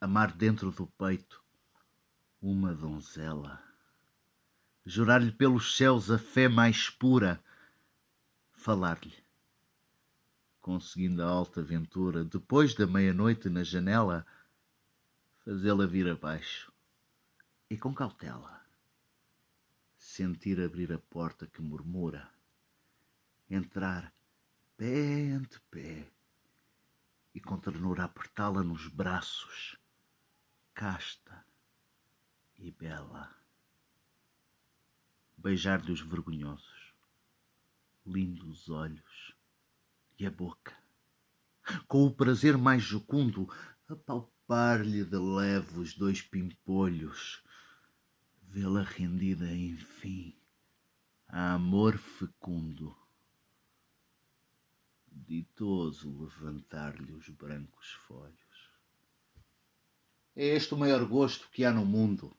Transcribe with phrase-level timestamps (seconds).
[0.00, 1.42] amar dentro do peito
[2.40, 3.62] uma donzela,
[4.84, 7.42] jurar-lhe pelos céus a fé mais pura,
[8.52, 9.16] falar-lhe,
[10.60, 14.26] conseguindo a alta ventura, depois da meia-noite na janela,
[15.44, 16.72] fazê-la vir abaixo
[17.70, 18.56] e com cautela
[20.16, 22.30] sentir abrir a porta que murmura,
[23.50, 24.14] entrar
[24.76, 26.10] pé ante pé
[27.34, 29.76] e com ternura apertá-la nos braços,
[30.76, 31.42] casta
[32.58, 33.34] e bela.
[35.38, 36.92] Beijar-lhe os vergonhosos,
[38.04, 39.34] lindos olhos
[40.18, 40.76] e a boca,
[41.88, 43.48] com o prazer mais jucundo,
[43.88, 47.42] apalpar-lhe de leve os dois pimpolhos,
[48.42, 50.38] vê-la rendida, enfim,
[51.26, 52.94] a amor fecundo
[55.10, 58.75] ditoso levantar-lhe os brancos folhos.
[60.36, 62.36] É este o maior gosto que há no mundo,